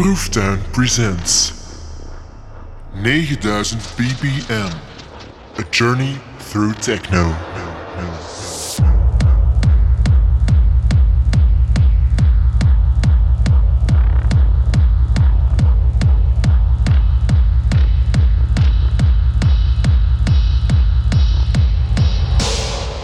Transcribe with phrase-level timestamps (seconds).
[0.00, 1.52] Proeftuin presents
[2.94, 4.72] 9000 BPM.
[5.58, 7.34] A journey through techno.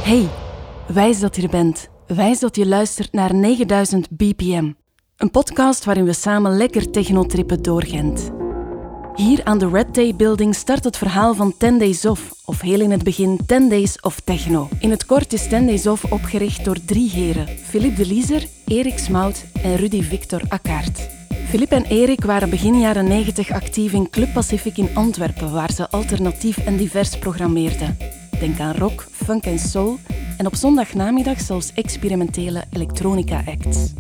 [0.02, 0.28] Hey,
[0.86, 1.88] wijs dat je er bent.
[2.06, 4.72] Wijs dat je luistert naar 9000 BPM.
[5.16, 8.30] Een podcast waarin we samen lekker technotrippen door Gent.
[9.14, 12.80] Hier aan de Red Day Building start het verhaal van 10 Days Off, of heel
[12.80, 14.68] in het begin 10 Days of Techno.
[14.80, 18.98] In het kort is 10 Days Off opgericht door drie heren: Philippe de Lieser, Erik
[18.98, 21.08] Smout en Rudy Victor Akkaert.
[21.48, 25.91] Philippe en Erik waren begin jaren 90 actief in Club Pacific in Antwerpen, waar ze
[25.91, 27.98] alternatief en divers programmeerden.
[28.41, 29.98] Denk aan rock, funk en soul
[30.38, 33.92] en op zondagnamiddag zelfs experimentele elektronica-acts.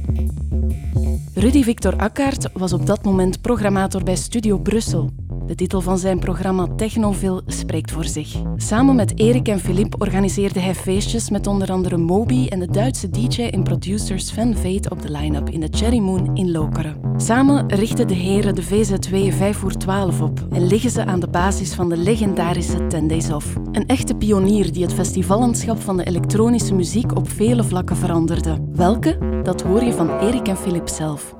[1.38, 5.25] Rudy Victor Akkaert was op dat moment programmator bij Studio Brussel.
[5.46, 8.36] De titel van zijn programma Technoville spreekt voor zich.
[8.56, 13.10] Samen met Erik en Philippe organiseerde hij feestjes met onder andere Moby en de Duitse
[13.10, 16.96] DJ en producer Sven Veet op de line-up in de Cherry Moon in Lokeren.
[17.16, 21.28] Samen richten de heren de VZW 5 voor 12 op en liggen ze aan de
[21.28, 23.56] basis van de legendarische 10 Days Off.
[23.72, 28.58] Een echte pionier die het festivallandschap van de elektronische muziek op vele vlakken veranderde.
[28.72, 29.40] Welke?
[29.42, 31.36] Dat hoor je van Erik en Philippe zelf.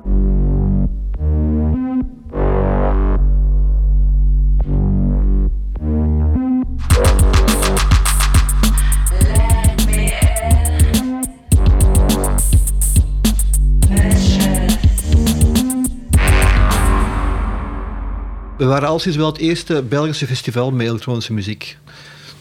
[18.57, 21.77] We waren al sinds wel het eerste Belgische festival met elektronische muziek.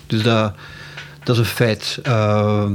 [0.07, 0.55] Dus dat,
[1.25, 1.99] dat is een feit.
[2.07, 2.71] Uh,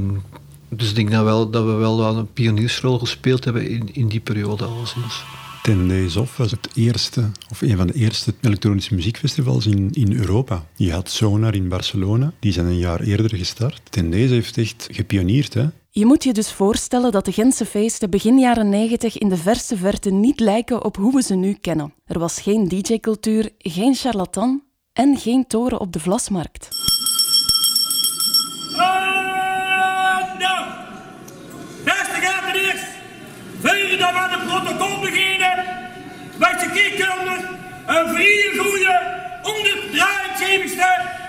[0.70, 4.20] dus ik denk dat, wel, dat we wel een pioniersrol gespeeld hebben in, in die
[4.20, 5.24] periode alleszins.
[5.64, 10.14] Ten Days Off was het eerste, of een van de eerste elektronische muziekfestivals in, in
[10.14, 10.66] Europa.
[10.76, 13.82] Je had Sonar in Barcelona, die zijn een jaar eerder gestart.
[13.90, 15.66] Ten Days heeft echt gepioneerd, hè.
[15.94, 19.78] Je moet je dus voorstellen dat de Gentse feesten begin jaren 90 in de verste
[19.78, 21.94] verte niet lijken op hoe we ze nu kennen.
[22.06, 24.64] Er was geen DJ-cultuur, geen charlatan
[24.94, 26.68] en geen toren op de Vlasmarkt.
[30.40, 30.66] nou,
[31.84, 32.86] beste gaat er eerst.
[33.62, 35.66] Wil dan aan het protocol beginnen?
[36.38, 37.44] Met je kiekers,
[37.86, 41.21] een vrije goede, 173ste Gerske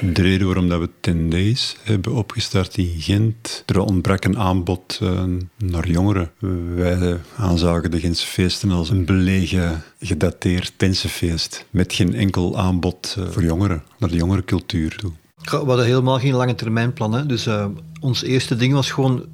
[0.00, 4.98] De reden waarom dat we 10 Days hebben opgestart in Gent, er ontbrak een aanbod
[5.02, 5.22] uh,
[5.56, 6.30] naar jongeren.
[6.74, 13.24] Wij aanzagen de Gentse feesten als een belegen, gedateerd pensenfeest, met geen enkel aanbod uh,
[13.30, 15.12] voor jongeren, naar de jongerencultuur toe.
[15.44, 17.12] We hadden helemaal geen lange termijn plan.
[17.12, 17.26] Hè.
[17.26, 17.66] Dus uh,
[18.00, 19.24] ons eerste ding was gewoon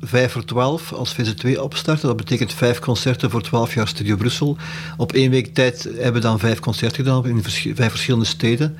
[0.00, 2.06] 5 voor 12 als VZ2 opstarten.
[2.06, 4.56] Dat betekent vijf concerten voor 12 jaar Studio Brussel.
[4.96, 8.76] Op één week tijd hebben we dan vijf concerten gedaan in vers vijf verschillende steden.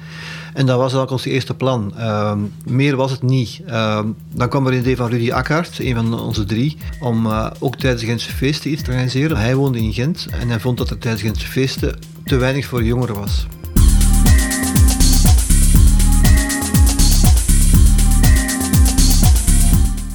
[0.55, 1.95] En dat was ook ons eerste plan.
[1.97, 2.35] Uh,
[2.65, 3.61] meer was het niet.
[3.67, 4.01] Uh,
[4.35, 7.77] dan kwam er een idee van Rudy Akkaert, een van onze drie, om uh, ook
[7.77, 9.37] tijdens de Gentse feesten iets te organiseren.
[9.37, 12.67] Hij woonde in Gent en hij vond dat er tijdens de Gentse feesten te weinig
[12.67, 13.47] voor jongeren was.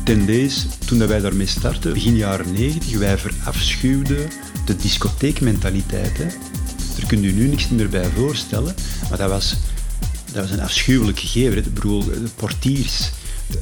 [0.04, 4.30] Ten Days, toen wij daarmee startten, begin jaren 90, wij verafschuwden
[4.66, 6.18] de discotheekmentaliteit.
[6.18, 6.26] Hè.
[6.98, 8.76] Daar kunt u nu niks meer bij voorstellen,
[9.10, 9.58] maar dat was,
[10.34, 11.58] dat was een afschuwelijk gegeven.
[11.58, 13.10] Ik bedoel, de portiers,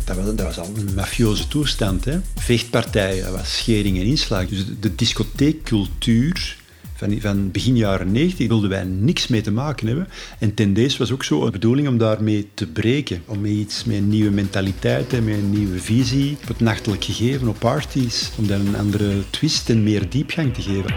[0.05, 2.05] dat was, al een mafioze toestand.
[2.05, 2.19] Hè.
[2.35, 4.47] Vechtpartijen, dat was schering en inslag.
[4.47, 6.57] Dus de, discotheekcultuur
[6.93, 10.07] van, van begin jaren 90 wilden wij niks mee te maken hebben.
[10.39, 13.21] En ten deze was ook zo een bedoeling om daarmee te breken.
[13.25, 17.47] Om iets, met een nieuwe mentaliteit en met een nieuwe visie op het nachtelijk gegeven,
[17.47, 18.31] op parties.
[18.37, 20.95] Om daar een andere twist en meer diepgang te geven.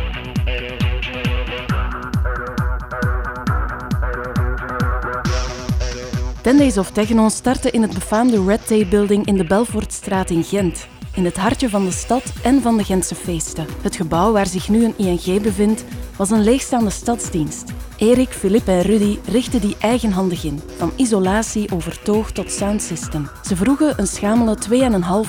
[6.42, 10.44] Ten Days of Techno startte in het befaamde Red Day Building in de Belfortstraat in
[10.44, 13.66] Gent in het hartje van de stad en van de Gentse feesten.
[13.82, 15.84] Het gebouw waar zich nu een ING bevindt,
[16.16, 17.72] was een leegstaande stadsdienst.
[17.96, 23.28] Erik, Philippe en Rudy richtten die eigenhandig in, van isolatie over toog tot soundsystem.
[23.42, 24.56] Ze vroegen een schamele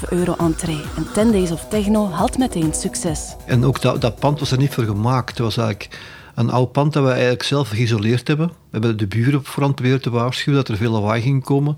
[0.02, 3.36] 2,5 euro entree en 10 Days of Techno had meteen succes.
[3.46, 5.30] En ook dat, dat pand was er niet voor gemaakt.
[5.30, 6.00] Het was eigenlijk
[6.36, 8.48] een oud pand dat we eigenlijk zelf geïsoleerd hebben.
[8.48, 11.78] We hebben de buren op voorhand proberen te waarschuwen dat er veel lawaai ging komen.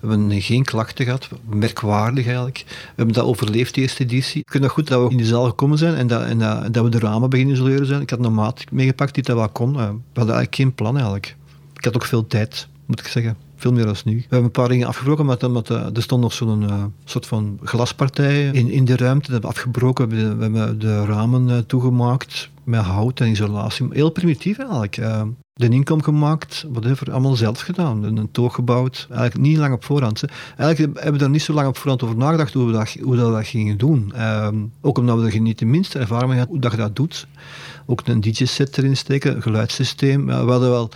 [0.00, 2.64] We hebben geen klachten gehad, merkwaardig eigenlijk.
[2.66, 4.40] We hebben dat overleefd, die eerste editie.
[4.40, 6.74] Ik vind het goed dat we in de zaal gekomen zijn en dat, en dat,
[6.74, 8.00] dat we de ramen beginnen isoleren zijn.
[8.00, 9.72] Ik had een maat meegepakt die dat wel kon.
[9.72, 11.36] We hadden eigenlijk geen plan eigenlijk.
[11.76, 13.36] Ik had ook veel tijd, moet ik zeggen.
[13.56, 14.14] Veel meer dan nu.
[14.14, 15.36] We hebben een paar dingen afgebroken, maar
[15.94, 19.30] er stond nog zo'n uh, soort van glaspartij in, in de ruimte.
[19.30, 20.08] Dat hebben we afgebroken.
[20.08, 23.86] We hebben de ramen toegemaakt met hout en isolatie.
[23.90, 24.96] Heel primitief eigenlijk.
[24.96, 25.22] Uh,
[25.52, 28.02] de inkom gemaakt, whatever, allemaal zelf gedaan.
[28.02, 30.24] Een toog gebouwd, eigenlijk niet lang op voorhand.
[30.56, 33.16] Eigenlijk hebben we daar niet zo lang op voorhand over nagedacht hoe we dat, hoe
[33.16, 34.12] dat, dat gingen doen.
[34.14, 36.96] Ehm, ook omdat we er niet de minste ervaring mee hadden hoe dat je dat
[36.96, 37.26] doet.
[37.86, 40.26] Ook een DJ-set erin steken, geluidssysteem.
[40.26, 40.90] we hadden wel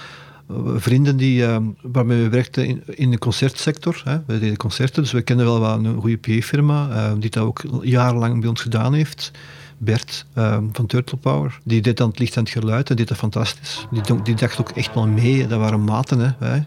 [0.48, 4.00] eh, vrienden die, uh, waarmee we werkten in, de concertsector.
[4.04, 4.18] Hè.
[4.26, 8.40] We deden concerten, dus we kennen wel een goede PA-firma uh, die dat ook jarenlang
[8.40, 9.30] bij ons gedaan heeft.
[9.78, 11.58] Bert uh, van Turtle Power.
[11.64, 13.86] Die deed dan het licht en het geluid en deed dat fantastisch.
[13.90, 15.46] Die, die dacht ook echt wel mee.
[15.46, 16.36] Dat waren maten.
[16.38, 16.60] Hè.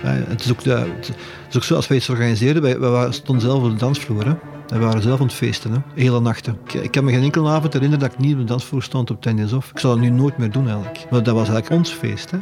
[0.00, 1.14] Het, is ook, het
[1.50, 4.26] is ook zo, als wij iets organiseerden, wij, wij stonden zelf op de dansvloer.
[4.26, 4.34] Hè.
[4.68, 5.78] We waren zelf aan het feesten, hè.
[5.94, 6.58] hele nachten.
[6.64, 9.10] Ik, ik kan me geen enkele avond herinneren dat ik niet op de dansvloer stond
[9.10, 9.70] op Ten Of.
[9.70, 11.06] Ik zal dat nu nooit meer doen eigenlijk.
[11.10, 12.30] Maar dat was eigenlijk ons feest.
[12.30, 12.38] Hè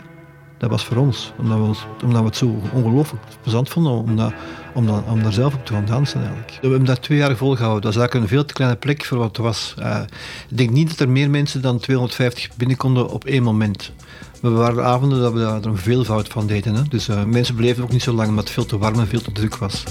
[0.63, 1.33] dat was voor ons.
[1.39, 4.33] Omdat we, omdat we het zo ongelooflijk plezant vonden om, dat,
[5.09, 6.59] om, daar zelf op te gaan dansen eigenlijk.
[6.61, 7.83] We hebben dat twee jaar volgehouden.
[7.83, 9.75] Dat is eigenlijk een veel te kleine plek voor wat het was.
[9.79, 10.01] Uh,
[10.49, 13.93] ik denk niet dat er meer mensen dan 250 binnen konden op één moment.
[14.41, 16.75] We waren avonden dat we daar een veelvoud van deden.
[16.75, 16.83] Hè.
[16.89, 19.23] Dus uh, mensen bleven ook niet zo lang omdat het veel te warm en veel
[19.23, 19.85] te druk was.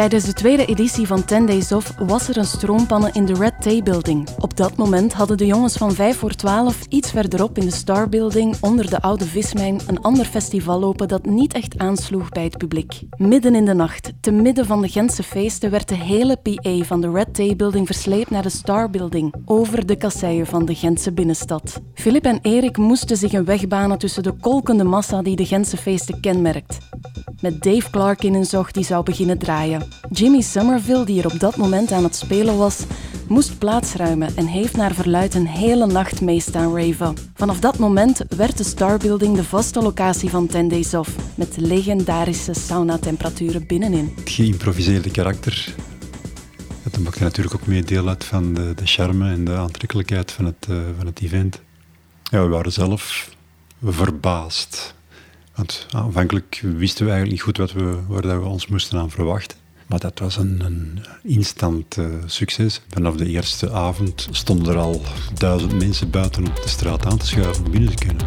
[0.00, 3.62] Tijdens de tweede editie van 10 Days Off was er een stroompanne in de Red
[3.62, 4.28] Tay Building.
[4.38, 8.08] Op dat moment hadden de jongens van 5 voor 12 iets verderop in de Star
[8.08, 12.58] Building onder de oude vismijn een ander festival lopen dat niet echt aansloeg bij het
[12.58, 13.00] publiek.
[13.16, 17.00] Midden in de nacht, te midden van de Gentse feesten, werd de hele PA van
[17.00, 21.12] de Red Tay Building versleept naar de Star Building, over de kasseien van de Gentse
[21.12, 21.80] binnenstad.
[21.94, 25.76] Philip en Erik moesten zich een weg banen tussen de kolkende massa die de Gentse
[25.76, 26.78] feesten kenmerkt.
[27.40, 29.88] Met Dave Clark in een zog die zou beginnen draaien.
[30.10, 32.78] Jimmy Somerville, die er op dat moment aan het spelen was,
[33.28, 37.14] moest plaatsruimen en heeft naar verluid een hele nacht meestaan raven.
[37.34, 41.56] Vanaf dat moment werd de Star Building de vaste locatie van 10 Days Off, met
[41.56, 44.12] legendarische sauna-temperaturen binnenin.
[44.16, 45.74] Het geïmproviseerde karakter
[46.90, 50.44] dat maakte natuurlijk ook mee deel uit van de, de charme en de aantrekkelijkheid van
[50.44, 51.60] het, uh, van het event.
[52.22, 53.30] Ja, we waren zelf
[53.84, 54.94] verbaasd.
[55.60, 59.58] Want aanvankelijk wisten we eigenlijk niet goed wat we, waar we ons moesten aan verwachten.
[59.86, 62.80] Maar dat was een, een instant uh, succes.
[62.88, 65.02] Vanaf de eerste avond stonden er al
[65.34, 68.26] duizend mensen buiten op de straat aan te schuiven om binnen te kunnen.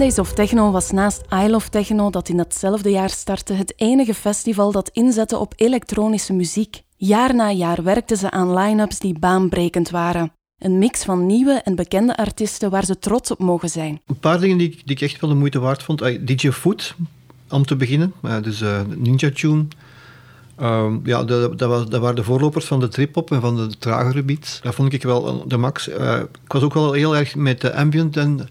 [0.00, 4.14] Days of Techno was naast Isle of Techno, dat in datzelfde jaar startte, het enige
[4.14, 6.82] festival dat inzette op elektronische muziek.
[6.96, 10.32] Jaar na jaar werkten ze aan line-ups die baanbrekend waren.
[10.58, 14.00] Een mix van nieuwe en bekende artiesten waar ze trots op mogen zijn.
[14.06, 16.26] Een paar dingen die, ik echt wel de moeite waard vond.
[16.26, 16.94] DJ Foot,
[17.48, 18.12] om te beginnen.
[18.22, 19.64] Uh, dus uh, Ninja Tune.
[20.60, 24.60] Uh, ja, dat, dat, waren de voorlopers van de trip-hop en van de tragere beats.
[24.62, 25.88] Dat vond ik wel de max.
[25.88, 28.48] Uh, ik was ook wel heel erg met de ambient en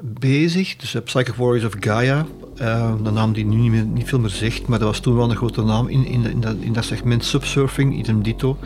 [0.00, 0.76] bezig.
[0.76, 2.26] Dus Psychic Warriors of Gaia,
[2.60, 5.30] uh, naam die nu niet, meer, niet veel meer zegt, maar dat was toen wel
[5.30, 8.58] een grote naam in, in, in, dat, in dat segment subsurfing, idem dito.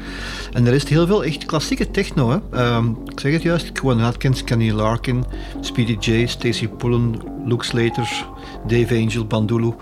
[0.52, 2.30] En er is heel veel echt klassieke techno.
[2.30, 2.76] Hè.
[2.76, 5.24] Um, ik zeg het juist, Quan Atkins, Kenny Larkin,
[5.60, 8.26] Speedy J, Stacey Pullen, Luke Slater,
[8.66, 9.74] Dave Angel, Bandulu.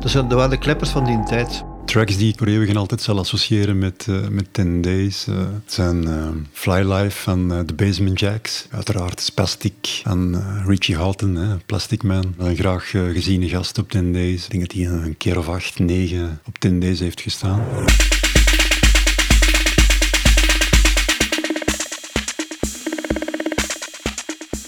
[0.00, 1.64] Dat waren de kleppers van die tijd.
[1.92, 5.36] Tracks die ik voor eeuwig en altijd zal associëren met, uh, met 10 Days uh,
[5.66, 8.66] zijn uh, Fly Life van The Basement Jacks.
[8.70, 12.34] Uiteraard Spastic van Richie Houghton, Plastic Man.
[12.38, 14.44] Een graag geziene gast op 10 Days.
[14.44, 17.60] Ik denk dat hij een keer of acht, negen op 10 Days heeft gestaan.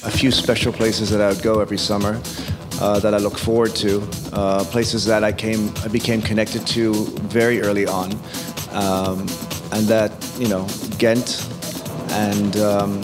[0.05, 2.21] A few special places that I go every summer.
[2.81, 4.03] Uh, that I look forward to,
[4.33, 6.93] uh, places that I came, I became connected to
[7.29, 8.13] very early on,
[8.73, 9.21] um,
[9.73, 10.67] and that you know
[10.99, 11.47] Ghent
[12.11, 13.03] and um,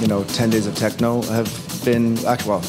[0.00, 1.48] you know Ten Days of Techno have
[1.84, 2.62] been well,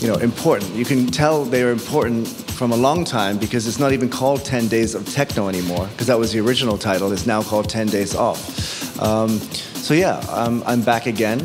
[0.00, 0.74] you know important.
[0.74, 2.28] You can tell they are important
[2.60, 6.06] from a long time because it's not even called 10 Days of Techno anymore, because
[6.08, 7.10] that was the original title.
[7.10, 9.00] It's now called 10 Days Off.
[9.00, 9.38] Um,
[9.80, 11.38] so, yeah, I'm, I'm back again,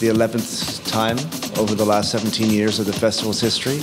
[0.00, 1.16] the 11th time
[1.58, 3.80] over the last 17 years of the festival's history.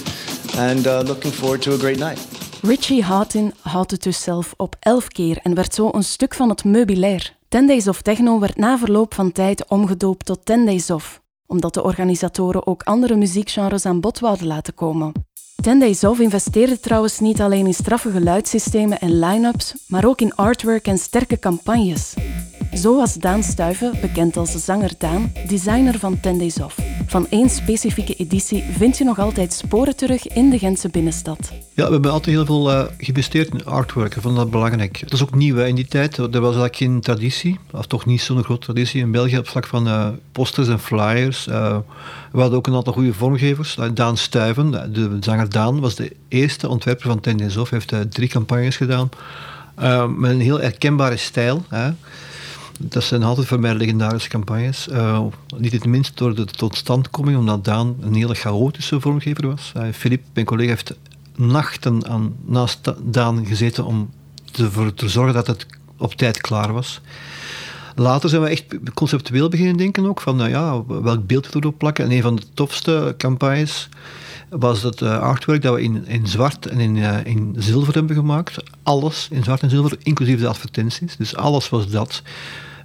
[0.57, 2.27] And uh, looking forward to a great night.
[2.61, 6.49] Richie Houghton houdt het dus zelf op elf keer en werd zo een stuk van
[6.49, 7.38] het meubilair.
[7.49, 11.73] Ten Days of Techno werd na verloop van tijd omgedoopt tot Ten Days of, omdat
[11.73, 15.11] de organisatoren ook andere muziekgenres aan bod wouden laten komen.
[15.61, 20.35] Ten Days Off investeerde trouwens niet alleen in straffe geluidssystemen en line-ups, maar ook in
[20.35, 22.13] artwork en sterke campagnes.
[22.73, 26.88] Zo was Daan Stuiven, bekend als zanger Daan, designer van Ten Days Off.
[27.06, 31.51] Van één specifieke editie vind je nog altijd sporen terug in de Gentse binnenstad.
[31.74, 34.15] Ja, we hebben altijd heel veel uh, geïnvesteerd in artwork.
[34.15, 35.00] Ik vond dat belangrijk.
[35.01, 36.18] Dat is ook nieuw in die tijd.
[36.18, 39.68] Er was eigenlijk geen traditie, of toch niet zo'n grote traditie in België op vlak
[39.68, 41.48] van uh, posters en flyers.
[41.48, 41.77] Uh,
[42.32, 43.77] we hadden ook een aantal goede vormgevers.
[43.94, 47.70] Daan Stuiven, de zanger Daan, was de eerste ontwerper van Ten Days Off.
[47.70, 49.10] Hij heeft drie campagnes gedaan.
[50.18, 51.65] met een heel herkenbare stijl.
[51.70, 51.91] Hè.
[52.81, 54.88] Dat zijn altijd voor mij legendarische campagnes.
[54.91, 55.21] Uh,
[55.57, 59.71] niet het minst door de totstandkoming, omdat Daan een hele chaotische vormgever was.
[59.77, 60.95] Uh, Philippe, mijn collega, heeft
[61.36, 64.09] nachten aan, naast Daan gezeten om
[64.57, 65.65] ervoor te zorgen dat het
[65.98, 67.01] op tijd klaar was.
[67.95, 71.77] Later zijn we echt conceptueel beginnen denken ook, van nou ja, welk beeld we erop
[71.77, 72.05] plakken.
[72.05, 73.89] En een van de tofste campagnes
[74.50, 76.95] was het uh, artwork dat we in, in zwart en in,
[77.25, 78.63] in zilver hebben gemaakt.
[78.83, 81.15] Alles in zwart en zilver, inclusief de advertenties.
[81.15, 82.21] Dus alles was dat.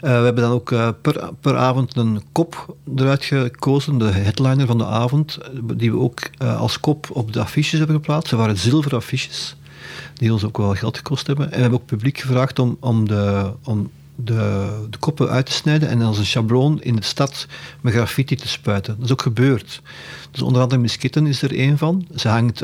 [0.04, 4.78] Uh, we hebben dan ook per, per avond een kop eruit gekozen, de headliner van
[4.78, 5.38] de avond,
[5.74, 8.28] die we ook als kop op de affiches hebben geplaatst.
[8.28, 9.56] Ze waren zilveren affiches,
[10.14, 11.44] die ons ook wel geld gekost hebben.
[11.46, 15.52] En we hebben ook publiek gevraagd om, om, de, om de, de koppen uit te
[15.52, 17.46] snijden en als een schabloon in de stad
[17.80, 18.94] met graffiti te spuiten.
[18.96, 19.82] Dat is ook gebeurd.
[20.30, 22.06] Dus onder andere Miskitten is er één van.
[22.14, 22.60] Ze hangt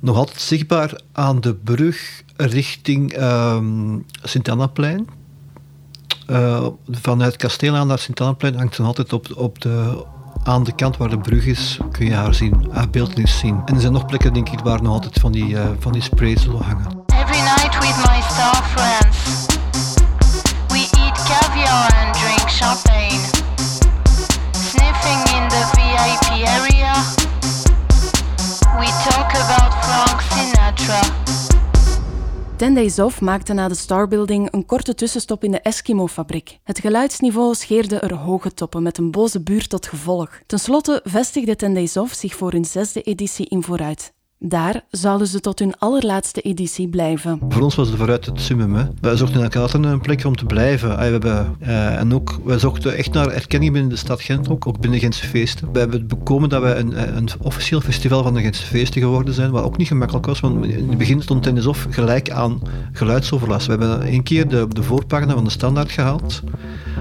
[0.00, 3.62] nog altijd zichtbaar aan de brug richting uh,
[4.22, 5.18] Sint-Annaplein.
[6.30, 10.04] Uh, vanuit Kasteelaan naar Sint-Annaplein hangt ze altijd op, op de,
[10.42, 13.62] aan de kant waar de brug is, kun je haar zien, haar beeldenis zien.
[13.64, 16.02] En er zijn nog plekken, denk ik, waar nog altijd van die, uh, van die
[16.02, 16.99] sprays zullen hangen.
[32.60, 36.58] Ten Days maakte na de Starbuilding een korte tussenstop in de Eskimo-fabriek.
[36.64, 40.40] Het geluidsniveau scheerde er hoge toppen met een boze buurt tot gevolg.
[40.46, 44.12] Ten slotte vestigde Ten Days zich voor hun zesde editie in vooruit.
[44.42, 47.40] Daar zouden ze tot hun allerlaatste editie blijven.
[47.48, 48.74] Voor ons was het vooruit het summum.
[48.74, 48.84] Hè.
[49.00, 50.96] Wij zochten elkaar een plek om te blijven.
[50.96, 54.66] We hebben, uh, en ook, wij zochten echt naar erkenning binnen de stad Gent, ook,
[54.66, 55.72] ook binnen Gentse feesten.
[55.72, 59.50] We hebben bekomen dat wij een, een officieel festival van de Gentse feesten geworden zijn,
[59.50, 62.60] wat ook niet gemakkelijk was, want in het begin stond Tennis Off gelijk aan
[62.92, 63.66] geluidsoverlast.
[63.66, 66.42] We hebben één keer de, de voorpagina van de standaard gehaald,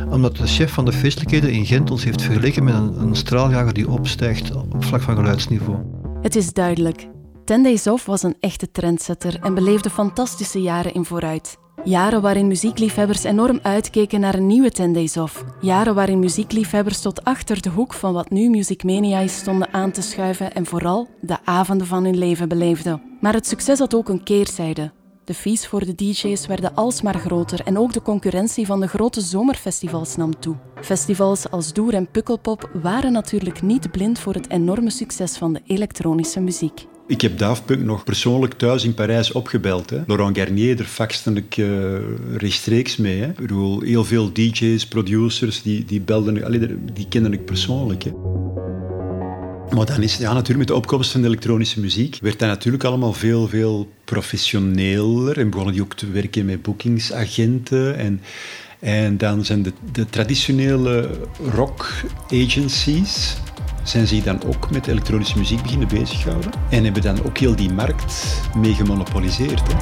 [0.09, 3.73] omdat de chef van de feestelijkheden in Gent ons heeft vergeleken met een, een straaljager
[3.73, 5.77] die opstijgt op vlak van geluidsniveau.
[6.21, 7.07] Het is duidelijk.
[7.49, 11.57] Ten Days Off was een echte trendsetter en beleefde fantastische jaren in vooruit.
[11.83, 15.43] Jaren waarin muziekliefhebbers enorm uitkeken naar een nieuwe Ten Days Off.
[15.61, 19.91] Jaren waarin muziekliefhebbers tot achter de hoek van wat nu Music Mania is stonden aan
[19.91, 23.01] te schuiven en vooral de avonden van hun leven beleefden.
[23.21, 24.91] Maar het succes had ook een keerzijde.
[25.23, 29.21] De fees voor de DJ's werden alsmaar groter en ook de concurrentie van de grote
[29.21, 30.55] zomerfestivals nam toe.
[30.81, 35.61] Festivals als Doer en Pukkelpop waren natuurlijk niet blind voor het enorme succes van de
[35.65, 36.87] elektronische muziek.
[37.09, 39.89] Ik heb Daft Punk nog persoonlijk thuis in Parijs opgebeld.
[39.89, 40.01] Hè.
[40.07, 41.97] Laurent Garnier, daar faxte ik uh,
[42.37, 43.19] rechtstreeks mee.
[43.19, 43.27] Hè.
[43.27, 48.03] Ik bedoel, heel veel DJ's, producers, die, die belden, allee, die kende ik persoonlijk.
[49.75, 52.83] Maar dan is ja, natuurlijk met de opkomst van de elektronische muziek werd dat natuurlijk
[52.83, 58.21] allemaal veel, veel professioneler en begonnen die ook te werken met boekingsagenten en
[58.79, 61.09] en dan zijn de, de traditionele
[61.53, 61.91] rock
[62.27, 63.37] agencies
[63.89, 67.73] zijn zich dan ook met elektronische muziek beginnen bezighouden en hebben dan ook heel die
[67.73, 69.61] markt mee gemonopoliseerd.
[69.67, 69.77] Hè.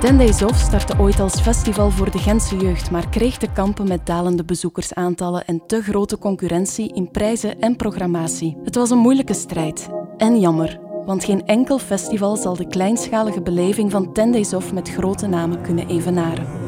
[0.00, 3.88] Ten Days Off startte ooit als festival voor de Gentse jeugd, maar kreeg te kampen
[3.88, 8.56] met dalende bezoekersaantallen en te grote concurrentie in prijzen en programmatie.
[8.64, 9.88] Het was een moeilijke strijd.
[10.16, 14.90] En jammer, want geen enkel festival zal de kleinschalige beleving van Ten Days Off met
[14.90, 16.67] grote namen kunnen evenaren.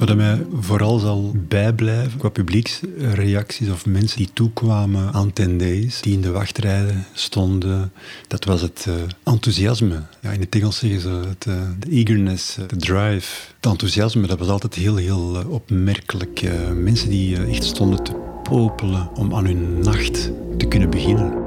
[0.00, 6.12] Wat mij vooral zal bijblijven qua publieksreacties of mensen die toekwamen aan Ten Days, die
[6.12, 7.92] in de wachtrijden stonden,
[8.28, 10.02] dat was het uh, enthousiasme.
[10.20, 13.46] Ja, in het Engels zeggen ze het, uh, de eagerness, de drive.
[13.56, 16.42] Het enthousiasme, dat was altijd heel, heel opmerkelijk.
[16.74, 21.39] mensen die echt stonden te popelen om aan hun nacht te kunnen beginnen.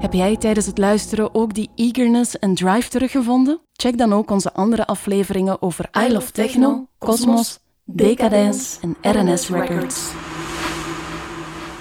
[0.00, 3.60] Heb jij tijdens het luisteren ook die eagerness en drive teruggevonden?
[3.72, 10.10] Check dan ook onze andere afleveringen over I Love Techno, Cosmos, Decadence en RNS Records.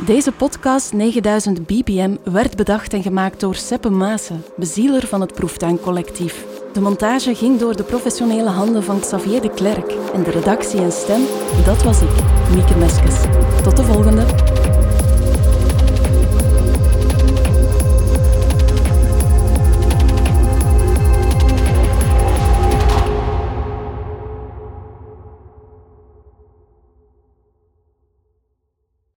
[0.05, 6.45] Deze podcast 9000 BPM werd bedacht en gemaakt door Seppe Maassen, bezieler van het Proeftuincollectief.
[6.73, 10.91] De montage ging door de professionele handen van Xavier de Klerk en de redactie en
[10.91, 11.21] stem,
[11.65, 12.09] dat was ik,
[12.55, 13.21] Mieke Meskes.
[13.63, 14.58] Tot de volgende!